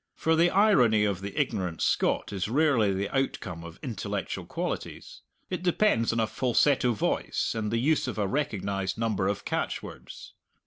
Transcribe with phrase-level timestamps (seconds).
[0.15, 5.21] For the irony of the ignorant Scot is rarely the outcome of intellectual qualities.
[5.51, 10.33] It depends on a falsetto voice and the use of a recognized number of catchwords.